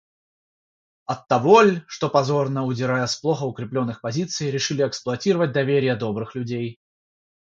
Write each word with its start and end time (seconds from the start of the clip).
Оттого 1.05 1.61
ль, 1.61 1.83
что, 1.87 2.09
позорно 2.09 2.65
удирая 2.65 3.05
с 3.05 3.17
плохо 3.17 3.43
укреплённых 3.43 4.01
позиций, 4.01 4.49
решили 4.49 4.81
эксплуатировать 4.87 5.51
доверие 5.51 5.95
добрых 5.95 6.33
людей? 6.33 6.79